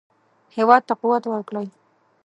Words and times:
هېواد 0.55 0.81
ته 0.87 0.93
قوت 1.01 1.23
ورکړئ 1.27 1.67